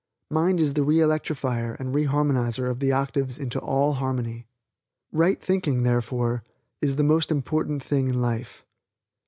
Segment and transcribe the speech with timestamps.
[0.31, 4.47] Mind is the re electrifier and re harmonizer of the octaves into all harmony.
[5.11, 6.43] Right thinking, therefore,
[6.81, 8.65] is the most important thing in life.